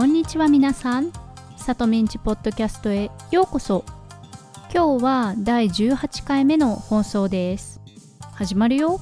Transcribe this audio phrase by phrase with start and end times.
[0.00, 1.12] こんにちは皆さん。
[1.58, 3.84] さとみんちポッドキャストへようこそ。
[4.72, 7.82] 今日は第18回目の放送です。
[8.32, 8.98] 始まるよ。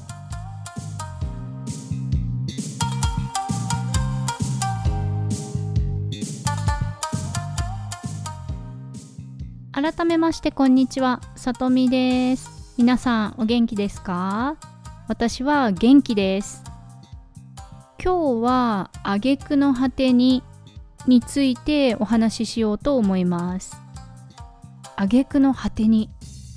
[9.70, 12.74] 改めましてこんにちは、さとみです。
[12.76, 14.56] 皆さんお元気ですか？
[15.06, 16.64] 私は元気です。
[18.02, 20.42] 今日は挙句の果てに
[21.06, 23.76] についてお話ししようと思います。
[24.96, 26.10] 挙句の果てに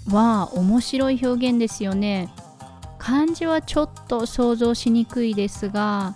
[0.09, 2.33] は面白い表現ですよね。
[2.97, 6.15] 漢字はちょっと想像しにくいですが、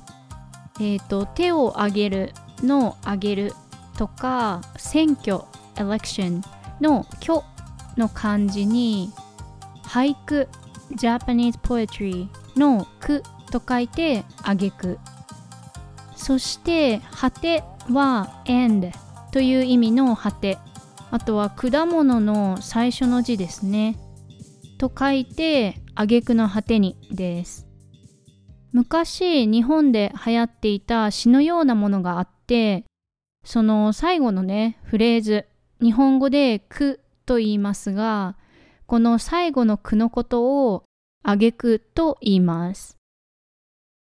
[0.80, 3.54] えーと、手を挙げるの挙げる
[3.98, 5.40] とか選挙
[5.76, 6.42] election
[6.82, 7.42] の「虚」
[7.98, 9.12] の漢字に
[9.84, 10.50] 俳句
[10.92, 15.00] Japanese poetry の「句」と書いて「あげく」
[16.16, 18.92] そして「果て」は「end」
[19.32, 20.58] という意味の「果て」
[21.12, 23.98] あとは果物の最初の字ですね。
[24.78, 27.68] と書いて「あげくの果てに」です。
[28.72, 32.84] 昔日本で流行っていた詩のようなものがあって
[33.46, 35.46] その最後のねフレーズ
[35.82, 38.38] 日本語で句と言いますが、
[38.86, 40.84] この最後の句のことを
[41.24, 42.98] 挙句と言います。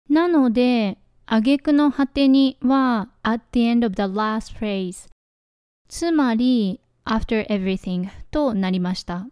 [0.09, 5.09] なので、挙句の果てには at the end of the last phrase
[5.89, 9.27] つまり after everything となりました。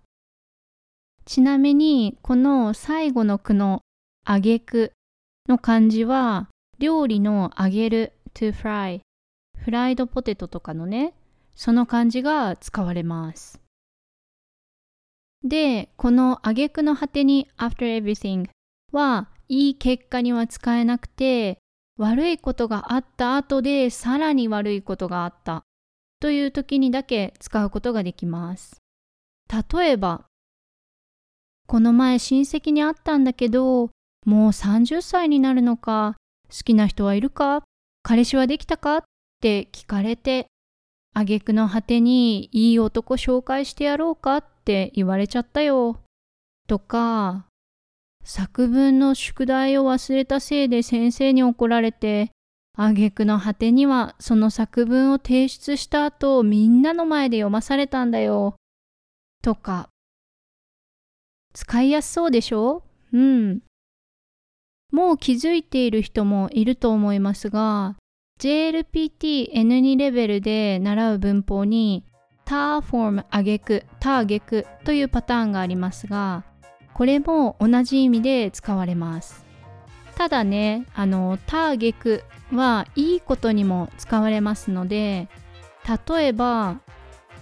[1.25, 3.81] ちなみにこの最後の句の
[4.25, 4.93] 挙句
[5.48, 6.48] の漢字は
[6.79, 9.01] 料理の揚げる to fry
[9.57, 11.15] フライドポテトとかのね
[11.55, 13.61] その漢字が使われます。
[15.45, 18.48] で、この挙句の果てに after everything
[18.93, 21.59] はいい結果には使えなくて
[22.03, 25.63] 悪いことがあった後でさらに悪いことがあった
[26.18, 28.83] という時にだけ使うことができます。
[29.70, 30.24] 例えば、
[31.67, 33.91] この前親戚に会ったんだけど、も
[34.27, 36.17] う30歳になるのか、
[36.51, 37.62] 好きな人はいるか、
[38.02, 38.98] 彼氏はできたか？
[38.98, 39.02] っ
[39.41, 40.46] て聞かれて、
[41.14, 44.39] 挙句の果てにいい男紹介してやろうか？
[44.39, 46.01] って言われちゃったよ。
[46.67, 47.46] とか、
[48.25, 52.31] 作文の宿題を忘れたせいで先生に怒られて、
[52.75, 58.55] 挙句の果てにはその作文を提出した後みんなの前で読まされたんだよ。
[59.43, 59.89] とか。
[61.53, 62.83] 使いやすそうでしょ？
[63.13, 63.61] うん。
[64.91, 67.97] もう気づいている人もいると思いますが、
[68.41, 72.07] JLPT N2 レベルで習う文法に
[72.45, 76.45] ターフォームあげく、ターゲクというパターンがありますが、
[76.95, 79.45] これも同じ意味で使われます。
[80.17, 82.23] ただね、あの、ターゲク
[82.53, 85.29] はいいことにも使われますので、
[86.08, 86.80] 例えば、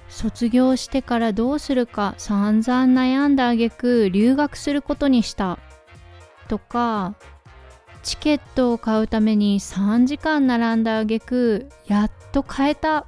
[0.08, 5.58] 卒業してからどうするか散々悩んだあげく留学することにした。
[6.48, 7.14] とか
[8.02, 13.06] チケットを買うために3時間並んだ挙句やっと買えた。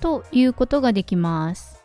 [0.00, 1.83] ということができます。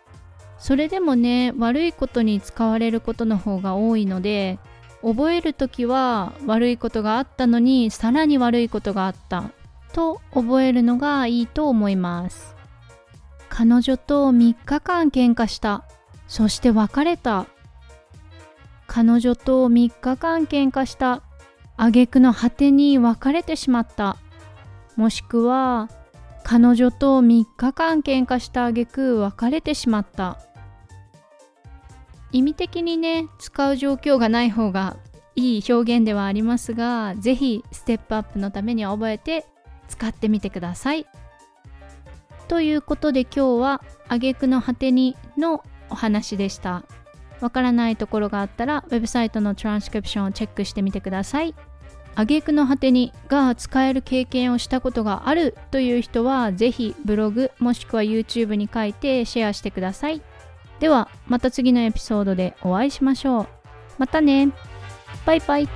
[0.59, 4.59] それでもね悪いことに使われることの方が多いので
[5.01, 9.51] 覚える時は悪いことがあったのにさらに悪いことがあった
[9.93, 12.55] と覚えるのがいいと思います。
[13.49, 15.83] 彼女と3日間喧嘩した。
[16.27, 17.47] そして別れた。
[18.87, 21.23] 彼女と3日間喧嘩した。
[21.77, 24.17] 挙句の果てに別れてしまった。
[24.95, 25.89] もしくは
[26.43, 30.39] 彼女と3日間喧嘩した挙句別れてしまった。
[32.31, 34.97] 意味的にね使う状況がない方が
[35.35, 39.45] いい表現ではありますが是非ステップアップのために覚えて
[39.87, 41.05] 使ってみてください
[42.47, 46.83] ということで今日は挙句の果てにのお話でした
[47.41, 51.55] わからないところがあったらウェブサイトのトランスクリプションをチェックしてみてください。
[52.15, 60.21] 挙句の果てにが使える経験をしたことがあるという人はぜひブログもしくは YouTube に書いてシェアしてください。
[60.79, 63.47] ではまた次のエピソードでお会いしましょう。
[63.97, 64.49] またね
[65.25, 65.67] バイバイ